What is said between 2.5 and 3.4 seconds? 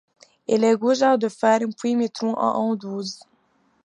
Anduze.